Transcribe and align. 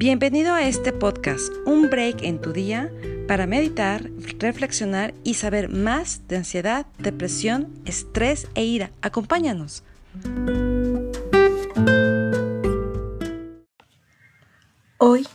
Bienvenido 0.00 0.54
a 0.54 0.62
este 0.62 0.94
podcast, 0.94 1.52
un 1.66 1.90
break 1.90 2.22
en 2.22 2.40
tu 2.40 2.54
día 2.54 2.90
para 3.28 3.46
meditar, 3.46 4.02
reflexionar 4.38 5.12
y 5.24 5.34
saber 5.34 5.68
más 5.68 6.26
de 6.26 6.38
ansiedad, 6.38 6.86
depresión, 6.96 7.70
estrés 7.84 8.48
e 8.54 8.64
ira. 8.64 8.92
Acompáñanos. 9.02 9.82
Hoy 14.96 15.28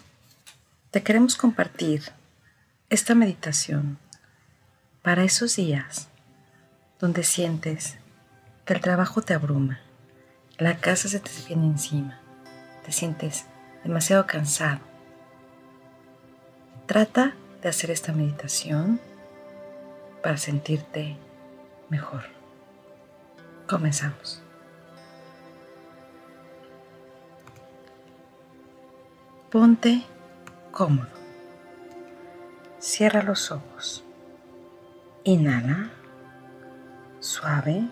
te 0.89 1.03
queremos 1.03 1.35
compartir 1.35 2.01
esta 2.89 3.13
meditación 3.13 3.99
para 5.03 5.23
esos 5.23 5.57
días 5.57 6.07
donde 6.99 7.21
sientes 7.21 7.97
que 8.65 8.73
el 8.73 8.81
trabajo 8.81 9.21
te 9.21 9.35
abruma, 9.35 9.79
la 10.57 10.79
casa 10.79 11.07
se 11.07 11.19
te 11.19 11.29
viene 11.47 11.67
encima, 11.67 12.19
te 12.83 12.91
sientes 12.91 13.45
demasiado 13.85 14.25
cansado. 14.25 14.79
Trata 16.87 17.35
de 17.61 17.69
hacer 17.69 17.91
esta 17.91 18.11
meditación 18.11 18.99
para 20.23 20.37
sentirte 20.37 21.15
mejor. 21.89 22.23
Comenzamos. 23.67 24.41
Ponte 29.51 30.03
cómodo. 30.71 31.07
Cierra 32.79 33.21
los 33.21 33.51
ojos. 33.51 34.03
Inhala. 35.23 35.91
Suave. 37.19 37.87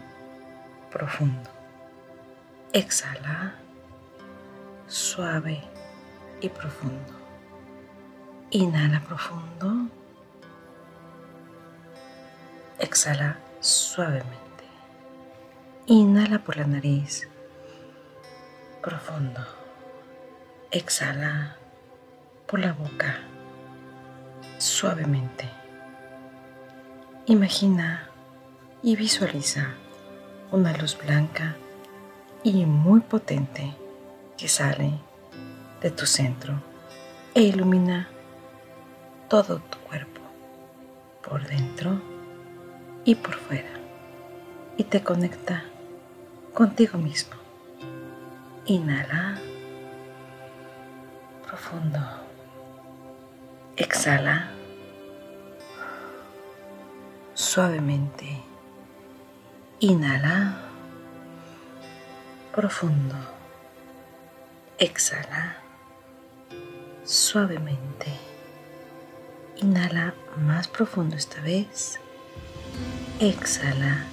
Profundo. 0.92 1.50
Exhala. 2.73 3.56
Suave 4.88 5.73
y 6.44 6.49
profundo. 6.49 7.13
Inhala 8.52 8.99
profundo. 8.99 9.88
Exhala 12.80 13.39
suavemente. 13.61 14.66
Inhala 15.88 16.39
por 16.39 16.58
la 16.58 16.67
nariz. 16.67 17.30
Profundo. 18.81 19.39
Exhala 20.69 21.55
por 22.45 22.59
la 22.59 22.73
boca. 22.73 23.19
Suavemente. 24.58 25.49
Imagina 27.25 28.09
y 28.81 28.97
visualiza 28.97 29.75
una 30.52 30.75
luz 30.77 30.97
blanca 30.97 31.55
y 32.44 32.66
muy 32.66 32.99
potente 32.99 33.73
que 34.38 34.49
sale 34.49 34.99
de 35.84 35.92
tu 35.92 36.06
centro 36.06 36.64
e 37.36 37.42
ilumina 37.42 38.08
todo 39.28 39.59
tu 39.59 39.78
cuerpo, 39.80 40.22
por 41.22 41.45
dentro 41.45 42.02
y 43.03 43.16
por 43.16 43.36
fuera, 43.36 43.73
y 44.78 44.86
te 44.86 45.04
conecta 45.04 45.66
contigo 46.54 46.98
mismo. 46.98 47.36
Inhala 48.66 49.36
profundo. 51.45 52.00
Exhala 53.76 54.52
suavemente. 57.34 58.42
Inhala 59.81 60.56
profundo. 62.54 63.16
Exhala 64.78 65.63
suavemente. 67.05 68.08
Inhala 69.58 70.14
más 70.37 70.67
profundo 70.67 71.15
esta 71.15 71.41
vez. 71.41 71.99
Exhala 73.19 74.05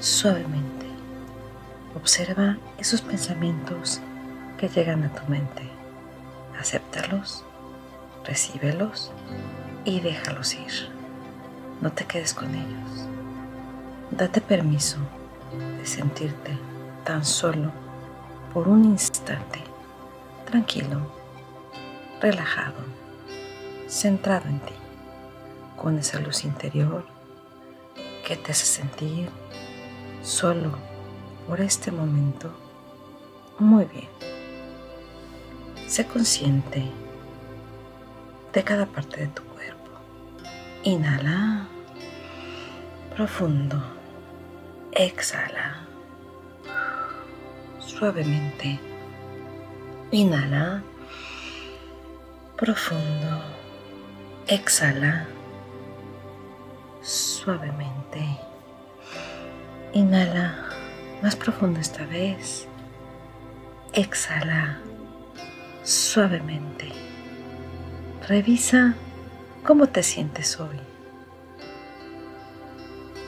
suavemente. 0.00 0.86
Observa 1.94 2.58
esos 2.78 3.02
pensamientos 3.02 4.00
que 4.58 4.68
llegan 4.68 5.02
a 5.04 5.12
tu 5.12 5.28
mente. 5.30 5.62
Acéptalos, 6.58 7.44
recíbelos 8.24 9.10
y 9.84 10.00
déjalos 10.00 10.54
ir. 10.54 10.88
No 11.80 11.92
te 11.92 12.04
quedes 12.04 12.34
con 12.34 12.54
ellos. 12.54 13.08
Date 14.10 14.40
permiso 14.40 14.98
de 15.78 15.86
sentirte 15.86 16.56
tan 17.04 17.24
solo 17.24 17.72
por 18.52 18.68
un 18.68 18.84
instante 18.84 19.69
tranquilo, 20.50 21.00
relajado, 22.20 22.74
centrado 23.86 24.48
en 24.48 24.58
ti, 24.60 24.72
con 25.76 25.96
esa 25.96 26.18
luz 26.18 26.44
interior 26.44 27.06
que 28.26 28.36
te 28.36 28.50
hace 28.50 28.66
sentir 28.66 29.28
solo 30.22 30.72
por 31.46 31.60
este 31.60 31.92
momento 31.92 32.50
muy 33.60 33.84
bien. 33.84 34.08
Sé 35.86 36.06
consciente 36.06 36.84
de 38.52 38.64
cada 38.64 38.86
parte 38.86 39.20
de 39.20 39.26
tu 39.28 39.42
cuerpo. 39.44 39.90
Inhala 40.82 41.68
profundo. 43.14 43.80
Exhala 44.92 45.86
suavemente. 47.78 48.89
Inhala 50.12 50.82
profundo. 52.56 53.44
Exhala 54.48 55.28
suavemente. 57.00 58.20
Inhala 59.92 60.68
más 61.22 61.36
profundo 61.36 61.78
esta 61.78 62.04
vez. 62.06 62.66
Exhala 63.92 64.80
suavemente. 65.84 66.88
Revisa 68.26 68.94
cómo 69.64 69.86
te 69.86 70.02
sientes 70.02 70.58
hoy. 70.58 70.80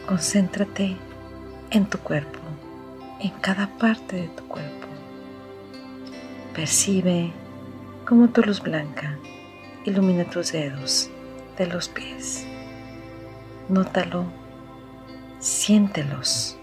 Concéntrate 0.08 0.96
en 1.70 1.86
tu 1.86 1.98
cuerpo, 1.98 2.40
en 3.20 3.30
cada 3.40 3.68
parte 3.78 4.16
de 4.16 4.28
tu 4.28 4.48
cuerpo. 4.48 4.81
Percibe 6.54 7.32
cómo 8.06 8.28
tu 8.28 8.42
luz 8.42 8.60
blanca 8.60 9.18
ilumina 9.86 10.26
tus 10.26 10.52
dedos 10.52 11.08
de 11.56 11.66
los 11.66 11.88
pies. 11.88 12.46
Nótalo, 13.70 14.26
siéntelos 15.38 16.58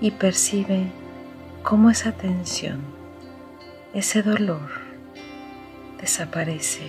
y 0.00 0.10
percibe 0.10 0.90
cómo 1.62 1.88
esa 1.88 2.10
tensión, 2.10 2.80
ese 3.94 4.24
dolor 4.24 4.70
desaparece 6.00 6.82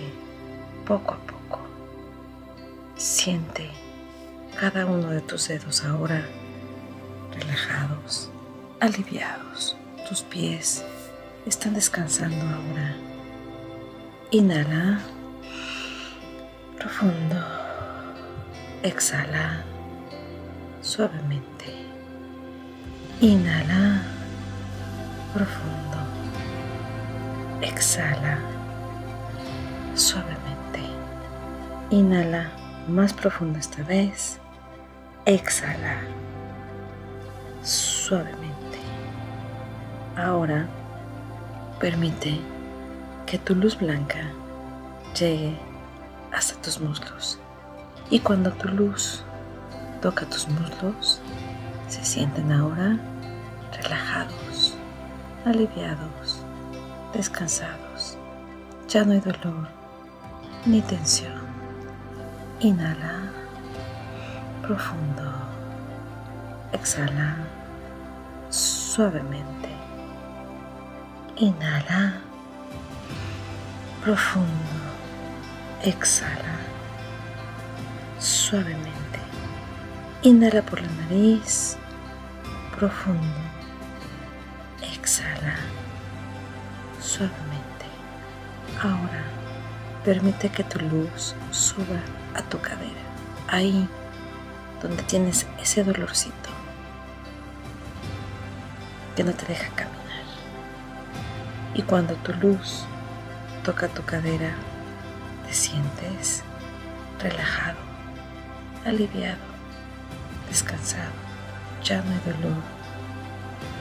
poco 0.84 1.14
a 1.14 1.18
poco. 1.18 1.60
Siente 2.96 3.70
cada 4.58 4.86
uno 4.86 5.10
de 5.10 5.20
tus 5.20 5.46
dedos 5.46 5.84
ahora 5.84 6.26
relajados, 7.32 8.28
aliviados, 8.80 9.76
tus 10.08 10.22
pies 10.22 10.84
están 11.46 11.74
descansando 11.74 12.36
ahora. 12.36 12.96
Inhala 14.30 15.00
profundo. 16.78 17.36
Exhala 18.82 19.62
suavemente. 20.80 21.86
Inhala 23.20 24.02
profundo. 25.34 25.98
Exhala 27.60 28.38
suavemente. 29.94 30.80
Inhala 31.90 32.50
más 32.88 33.12
profundo 33.12 33.58
esta 33.58 33.82
vez. 33.82 34.40
Exhala 35.26 36.00
suavemente. 37.62 38.54
Ahora 40.16 40.66
Permite 41.80 42.40
que 43.26 43.38
tu 43.38 43.54
luz 43.54 43.78
blanca 43.78 44.30
llegue 45.18 45.58
hasta 46.32 46.60
tus 46.62 46.80
muslos 46.80 47.38
y 48.10 48.20
cuando 48.20 48.52
tu 48.52 48.68
luz 48.68 49.24
toca 50.00 50.26
tus 50.26 50.48
muslos, 50.48 51.20
se 51.88 52.04
sienten 52.04 52.52
ahora 52.52 52.98
relajados, 53.82 54.74
aliviados, 55.44 56.44
descansados. 57.12 58.16
Ya 58.88 59.04
no 59.04 59.12
hay 59.12 59.20
dolor 59.20 59.68
ni 60.66 60.80
tensión. 60.82 61.42
Inhala 62.60 63.30
profundo. 64.62 65.32
Exhala 66.72 67.36
suavemente. 68.50 69.73
Inhala 71.36 72.20
Profundo. 74.04 74.46
Exhala. 75.82 76.58
Suavemente. 78.20 79.18
Inhala 80.22 80.60
por 80.62 80.82
la 80.82 80.88
nariz. 80.88 81.78
Profundo. 82.78 83.40
Exhala. 84.82 85.56
Suavemente. 87.00 87.86
Ahora 88.82 89.24
permite 90.04 90.50
que 90.50 90.64
tu 90.64 90.78
luz 90.80 91.34
suba 91.50 91.98
a 92.34 92.42
tu 92.42 92.60
cadera. 92.60 93.04
Ahí 93.48 93.88
donde 94.82 95.02
tienes 95.04 95.46
ese 95.62 95.82
dolorcito 95.82 96.50
que 99.16 99.24
no 99.24 99.32
te 99.32 99.46
deja 99.46 99.68
caminar. 99.74 99.93
Y 101.74 101.82
cuando 101.82 102.14
tu 102.16 102.32
luz 102.34 102.84
toca 103.64 103.88
tu 103.88 104.04
cadera, 104.04 104.54
te 105.46 105.52
sientes 105.52 106.44
relajado, 107.20 107.78
aliviado, 108.84 109.40
descansado. 110.48 111.12
Ya 111.82 112.00
no 112.02 112.12
hay 112.12 112.32
dolor 112.32 112.62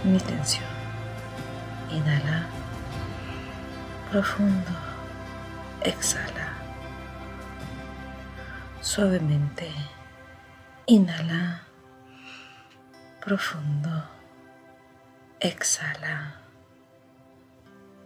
ni 0.04 0.20
tensión. 0.20 0.66
Inhala 1.92 2.48
profundo. 4.12 4.72
Exhala 5.82 6.54
suavemente. 8.82 9.72
Inhala 10.88 11.62
profundo. 13.24 14.04
Exhala 15.40 16.43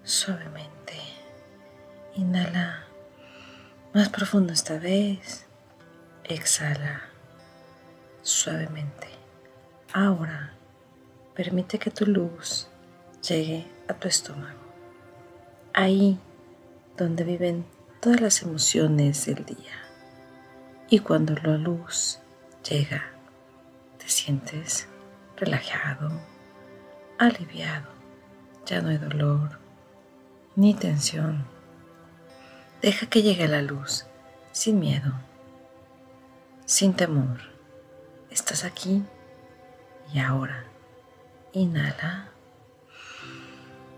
suavemente. 0.07 0.95
Inhala 2.15 2.85
más 3.93 4.07
profundo 4.07 4.53
esta 4.53 4.79
vez. 4.79 5.45
Exhala 6.23 7.01
suavemente. 8.21 9.09
Ahora 9.93 10.53
permite 11.35 11.77
que 11.77 11.91
tu 11.91 12.05
luz 12.05 12.69
llegue 13.21 13.67
a 13.89 13.93
tu 13.95 14.07
estómago. 14.07 14.61
Ahí 15.73 16.17
donde 16.95 17.25
viven 17.25 17.65
todas 17.99 18.21
las 18.21 18.41
emociones 18.41 19.25
del 19.25 19.43
día. 19.43 19.75
Y 20.89 20.99
cuando 20.99 21.35
la 21.35 21.57
luz 21.57 22.19
llega, 22.67 23.03
te 23.97 24.07
sientes 24.07 24.87
relajado, 25.35 26.11
aliviado, 27.19 27.89
ya 28.65 28.81
no 28.81 28.89
hay 28.89 28.97
dolor 28.97 29.66
ni 30.57 30.73
tensión. 30.73 31.45
Deja 32.81 33.05
que 33.05 33.21
llegue 33.21 33.47
la 33.47 33.61
luz 33.61 34.07
sin 34.51 34.79
miedo, 34.79 35.13
sin 36.65 36.95
temor. 36.95 37.37
Estás 38.31 38.65
aquí 38.65 39.03
y 40.13 40.19
ahora. 40.19 40.65
Inhala 41.53 42.29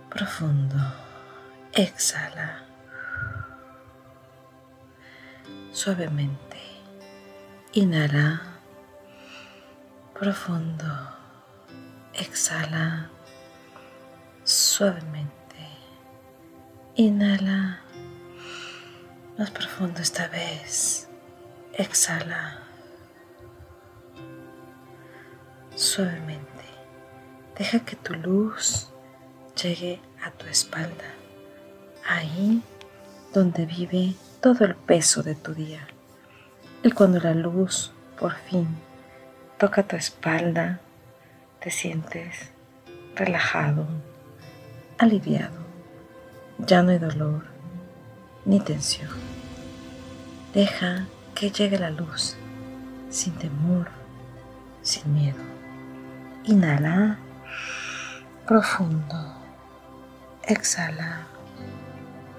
profundo. 0.10 0.78
Exhala 1.74 2.66
suavemente. 5.72 6.60
Inhala 7.74 8.42
profundo. 10.14 10.86
Exhala 12.14 13.10
suavemente. 14.44 15.39
Inhala 17.00 17.80
más 19.38 19.52
profundo 19.52 20.02
esta 20.02 20.28
vez. 20.28 21.08
Exhala 21.72 22.60
suavemente. 25.78 26.66
Deja 27.58 27.80
que 27.86 27.96
tu 27.96 28.16
luz 28.16 28.90
llegue 29.64 30.02
a 30.26 30.32
tu 30.32 30.46
espalda, 30.48 31.06
ahí 32.06 32.62
donde 33.34 33.66
vive 33.66 34.16
todo 34.42 34.66
el 34.66 34.76
peso 34.76 35.24
de 35.24 35.36
tu 35.36 35.54
día. 35.54 35.88
Y 36.84 36.92
cuando 36.92 37.22
la 37.22 37.34
luz 37.34 37.94
por 38.20 38.36
fin 38.36 38.68
toca 39.58 39.84
tu 39.84 39.96
espalda, 39.96 40.82
te 41.62 41.72
sientes 41.72 42.52
relajado, 43.16 43.88
aliviado. 44.98 45.59
Ya 46.66 46.84
no 46.84 46.92
hay 46.92 47.00
dolor 47.00 47.44
ni 48.46 48.60
tensión. 48.60 49.10
Deja 50.54 51.08
que 51.36 51.52
llegue 51.52 51.80
la 51.80 51.90
luz 51.90 52.36
sin 53.10 53.34
temor, 53.34 53.88
sin 54.82 55.14
miedo. 55.14 55.42
Inhala 56.44 57.18
profundo. 58.46 59.36
Exhala 60.44 61.28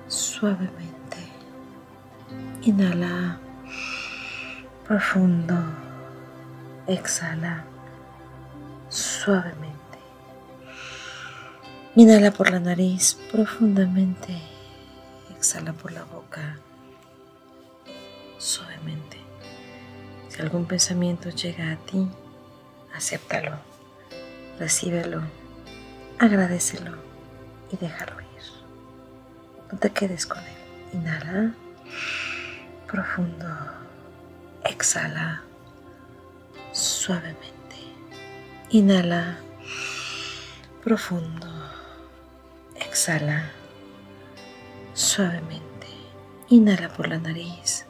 suavemente. 0.09 1.19
Inhala 2.63 3.39
profundo. 4.87 5.57
Exhala 6.87 7.65
suavemente. 8.89 9.70
Inhala 12.01 12.31
por 12.31 12.51
la 12.51 12.61
nariz 12.61 13.19
profundamente. 13.31 14.41
Exhala 15.37 15.75
por 15.75 15.93
la 15.93 16.05
boca 16.05 16.59
suavemente. 18.39 19.19
Si 20.31 20.41
algún 20.41 20.65
pensamiento 20.65 21.29
llega 21.29 21.73
a 21.73 21.77
ti, 21.77 22.09
acéptalo, 22.95 23.59
recíbelo, 24.59 25.21
agradecelo 26.19 26.97
y 27.71 27.77
déjalo 27.77 28.19
ir. 28.23 28.45
No 29.71 29.79
te 29.79 29.91
quedes 29.91 30.25
con 30.25 30.39
él. 30.39 30.95
Inhala 30.95 31.53
profundo. 32.87 33.47
Exhala 34.65 35.43
suavemente. 36.73 37.77
Inhala 38.71 39.37
profundo. 40.83 41.50
Exhala 43.01 43.51
suavemente. 44.93 45.87
Inhala 46.51 46.91
por 46.91 47.09
la 47.09 47.17
nariz 47.17 47.87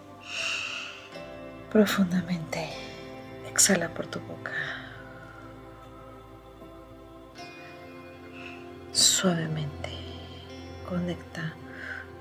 profundamente. 1.68 2.70
Exhala 3.48 3.92
por 3.92 4.06
tu 4.06 4.20
boca. 4.20 4.52
Suavemente. 8.92 9.90
Conecta 10.88 11.54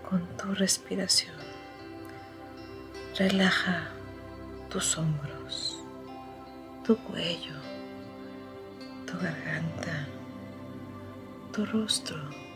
con 0.09 0.25
tu 0.35 0.55
respiración. 0.55 1.35
Relaja 3.19 3.89
tus 4.71 4.97
hombros, 4.97 5.77
tu 6.83 6.97
cuello, 6.97 7.53
tu 9.05 9.13
garganta, 9.19 10.07
tu 11.53 11.67
rostro, 11.67 12.48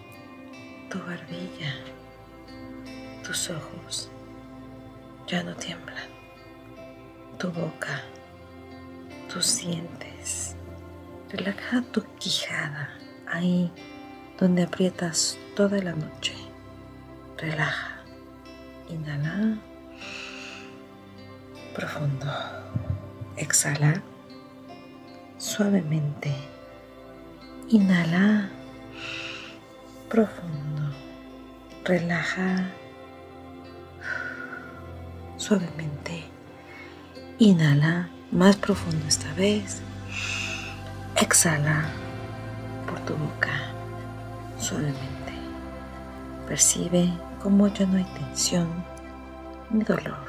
tu 0.93 0.99
barbilla, 0.99 1.73
tus 3.23 3.49
ojos. 3.49 4.11
Ya 5.27 5.41
no 5.41 5.55
tiemblan. 5.55 6.07
Tu 7.39 7.51
boca, 7.51 8.03
tus 9.27 9.57
dientes. 9.57 10.55
Relaja 11.31 11.81
tu 11.91 12.03
quijada 12.19 12.91
ahí 13.25 13.71
donde 14.37 14.61
aprietas 14.61 15.39
toda 15.55 15.81
la 15.81 15.93
noche. 15.93 16.35
Relaja. 17.39 18.03
Inhala. 18.87 19.57
Profundo. 21.73 22.31
Exhala. 23.35 23.99
Suavemente. 25.39 26.31
Inhala. 27.69 28.47
Profundo. 30.07 30.72
Relaja. 31.85 32.69
Suavemente. 35.35 36.23
Inhala 37.39 38.09
más 38.31 38.55
profundo 38.55 39.05
esta 39.05 39.33
vez. 39.33 39.81
Exhala 41.17 41.83
por 42.87 43.01
tu 43.01 43.15
boca 43.15 43.51
suavemente. 44.57 45.33
Percibe 46.47 47.11
como 47.41 47.67
ya 47.67 47.85
no 47.85 47.97
hay 47.97 48.05
tensión 48.05 48.69
ni 49.69 49.83
dolor. 49.83 50.27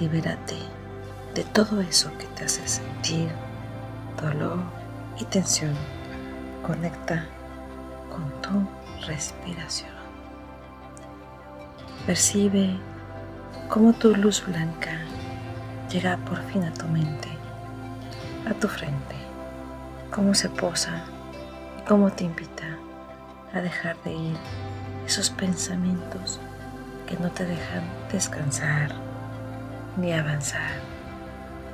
Libérate 0.00 0.56
de 1.34 1.44
todo 1.44 1.82
eso 1.82 2.10
que 2.16 2.26
te 2.28 2.44
hace 2.44 2.66
sentir 2.66 3.28
dolor 4.22 4.60
y 5.20 5.24
tensión. 5.24 5.74
Conecta 6.66 7.26
con 8.08 8.30
tu 8.40 8.66
respiración. 9.06 9.95
Percibe 12.06 12.70
cómo 13.68 13.92
tu 13.92 14.14
luz 14.14 14.44
blanca 14.46 15.00
llega 15.90 16.16
por 16.18 16.40
fin 16.44 16.62
a 16.62 16.72
tu 16.72 16.86
mente, 16.86 17.28
a 18.48 18.54
tu 18.54 18.68
frente, 18.68 19.16
cómo 20.12 20.32
se 20.32 20.48
posa 20.48 21.02
y 21.76 21.82
cómo 21.82 22.12
te 22.12 22.22
invita 22.22 22.78
a 23.52 23.60
dejar 23.60 23.96
de 24.04 24.12
ir 24.12 24.36
esos 25.04 25.30
pensamientos 25.30 26.38
que 27.08 27.16
no 27.16 27.28
te 27.32 27.44
dejan 27.44 27.82
descansar 28.12 28.92
ni 29.96 30.12
avanzar. 30.12 30.70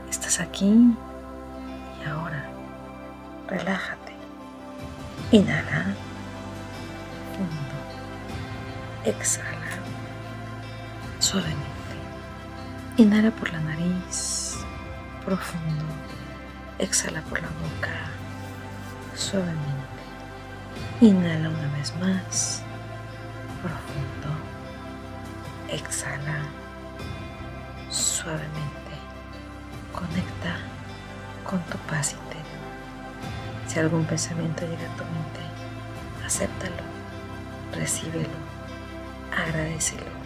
Estás 0.09 0.41
aquí 0.41 0.97
y 2.01 2.09
ahora. 2.09 2.47
Relájate. 3.49 4.13
Inhala. 5.31 5.95
Fundo. 7.37 7.75
Exhala. 9.05 9.62
Suavemente. 11.33 11.97
Inhala 12.99 13.31
por 13.31 13.51
la 13.51 13.61
nariz. 13.61 14.59
Profundo. 15.25 15.83
Exhala 16.79 17.23
por 17.23 17.41
la 17.41 17.49
boca. 17.49 17.89
Suavemente. 19.17 20.03
Inhala 21.01 21.49
una 21.49 21.69
vez 21.79 21.95
más. 21.97 22.63
Profundo. 23.63 24.29
Exhala. 25.71 26.43
Suavemente. 27.89 28.93
Conecta 29.91 30.59
con 31.49 31.63
tu 31.63 31.79
paz 31.89 32.13
interior. 32.13 32.45
Si 33.69 33.79
algún 33.79 34.05
pensamiento 34.05 34.67
llega 34.67 34.85
a 34.85 34.97
tu 34.97 35.05
mente, 35.05 35.41
acéptalo, 36.27 36.83
recíbelo, 37.73 38.37
agradecelo 39.35 40.22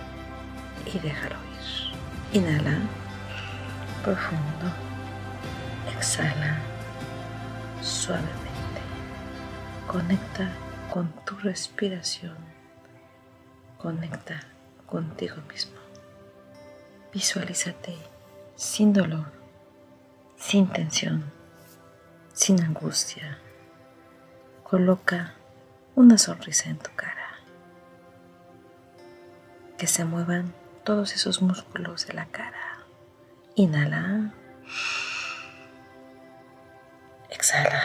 y 0.85 0.99
déjalo 0.99 1.37
ir. 1.37 2.39
Inhala 2.39 2.79
profundo, 4.03 4.73
exhala 5.97 6.59
suavemente. 7.83 8.37
Conecta 9.87 10.49
con 10.93 11.13
tu 11.25 11.37
respiración. 11.37 12.37
Conecta 13.79 14.41
contigo 14.87 15.37
mismo. 15.49 15.77
Visualízate 17.13 17.97
sin 18.57 18.93
dolor 18.93 19.37
sin 20.37 20.69
tensión, 20.69 21.25
sin 22.33 22.63
angustia. 22.63 23.39
Coloca 24.63 25.35
una 25.95 26.19
sonrisa 26.19 26.69
en 26.69 26.79
tu 26.79 26.91
cara. 26.95 27.39
Que 29.79 29.87
se 29.87 30.05
muevan 30.05 30.53
todos 30.87 31.15
esos 31.15 31.43
músculos 31.43 32.07
de 32.07 32.15
la 32.15 32.27
cara. 32.27 32.79
Inhala. 33.57 34.33
Exhala. 37.29 37.83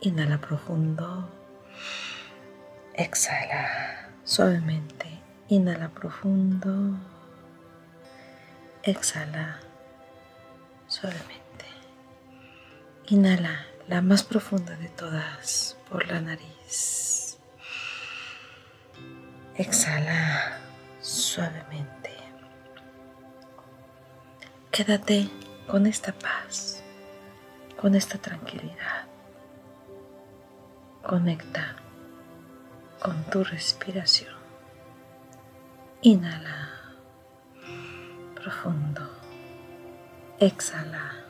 Inhala 0.00 0.40
profundo. 0.40 1.28
Exhala 2.94 4.08
suavemente. 4.24 5.20
Inhala 5.48 5.90
profundo. 5.90 6.98
Exhala 8.82 9.60
suavemente. 10.86 11.66
Inhala 13.08 13.66
la 13.88 14.00
más 14.00 14.22
profunda 14.22 14.74
de 14.76 14.88
todas 14.88 15.76
por 15.90 16.06
la 16.06 16.22
nariz. 16.22 17.38
Exhala 19.54 20.69
suavemente. 21.00 22.10
Quédate 24.70 25.28
con 25.66 25.86
esta 25.86 26.12
paz, 26.12 26.82
con 27.80 27.94
esta 27.94 28.18
tranquilidad. 28.18 29.06
Conecta 31.02 31.76
con 33.02 33.24
tu 33.24 33.42
respiración. 33.42 34.34
Inhala 36.02 36.70
profundo. 38.34 39.02
Exhala 40.38 41.24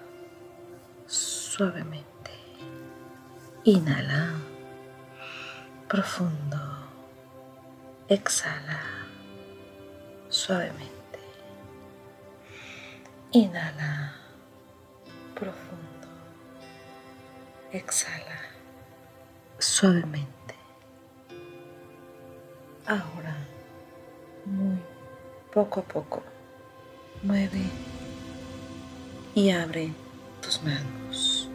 suavemente. 1.07 2.31
Inhala 3.65 4.33
profundo. 5.89 6.59
Exhala 8.09 9.10
suavemente. 10.51 11.21
Inhala 13.31 14.13
profundo. 15.33 16.09
Exhala 17.71 18.41
suavemente. 19.61 20.57
Ahora, 22.85 23.37
muy 24.45 24.81
poco 25.55 25.79
a 25.79 25.85
poco, 25.85 26.25
mueve 27.23 27.63
y 29.37 29.51
abre 29.51 29.93
tus 30.43 30.61
manos. 30.65 31.49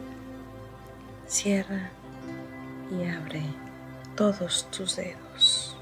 Cierra 1.26 1.90
y 2.90 3.06
abre 3.06 3.42
todos 4.16 4.70
tus 4.70 4.96
dedos. 4.96 5.76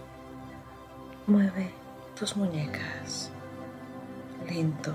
Mueve 1.29 1.84
tus 2.25 2.39
muñecas 2.39 3.31
lento, 4.49 4.95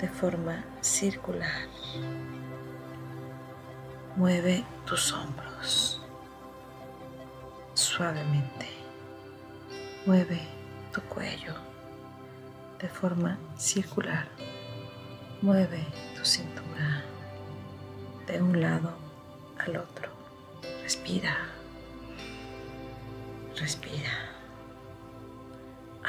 de 0.00 0.08
forma 0.08 0.64
circular. 0.80 1.68
Mueve 4.16 4.64
tus 4.86 5.12
hombros 5.12 6.02
suavemente. 7.74 8.66
Mueve 10.04 10.40
tu 10.92 11.00
cuello 11.02 11.54
de 12.80 12.88
forma 12.88 13.38
circular. 13.56 14.26
Mueve 15.42 15.86
tu 16.16 16.24
cintura 16.24 17.04
de 18.26 18.42
un 18.42 18.60
lado 18.60 18.96
al 19.58 19.76
otro. 19.76 20.10
Respira. 20.82 21.36
Respira. 23.54 24.29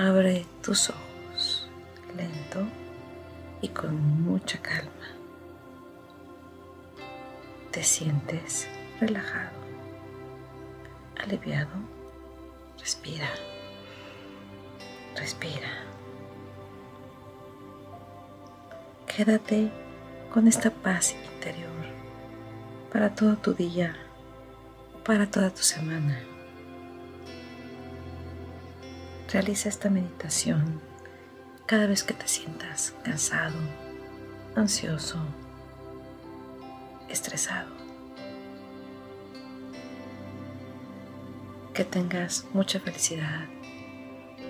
Abre 0.04 0.48
tus 0.64 0.90
ojos 0.90 1.70
lento 2.18 2.66
y 3.62 3.68
con 3.68 4.24
mucha 4.24 4.60
calma. 4.60 4.90
Te 7.70 7.84
sientes 7.84 8.68
relajado, 9.00 9.52
aliviado. 11.24 11.70
Respira. 12.80 13.30
Respira. 15.16 15.70
Quédate 19.06 19.72
con 20.34 20.48
esta 20.48 20.72
paz 20.72 21.16
interior 21.36 21.86
para 22.92 23.14
todo 23.14 23.36
tu 23.38 23.54
día, 23.54 23.96
para 25.06 25.30
toda 25.30 25.52
tu 25.52 25.62
semana. 25.62 26.31
Realiza 29.32 29.70
esta 29.70 29.90
meditación 29.90 30.82
cada 31.66 31.88
vez 31.88 32.04
que 32.04 32.14
te 32.14 32.28
sientas 32.28 32.94
cansado, 33.02 33.56
ansioso, 34.58 35.20
estresado. 37.08 37.72
Que 41.74 41.86
tengas 41.86 42.46
mucha 42.52 42.82
felicidad, 42.82 43.46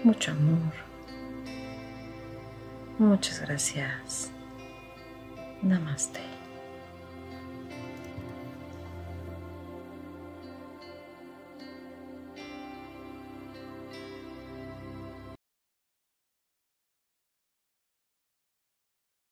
mucho 0.03 0.31
amor. 0.31 0.73
Muchas 2.97 3.39
gracias. 3.41 4.31
Namaste. 5.61 6.30